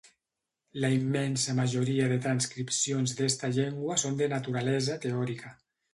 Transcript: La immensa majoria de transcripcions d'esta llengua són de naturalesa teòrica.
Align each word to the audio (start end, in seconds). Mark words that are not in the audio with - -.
La 0.85 0.89
immensa 0.93 1.55
majoria 1.59 2.07
de 2.13 2.17
transcripcions 2.25 3.15
d'esta 3.19 3.53
llengua 3.59 3.99
són 4.05 4.19
de 4.23 4.31
naturalesa 4.37 4.97
teòrica. 5.05 5.55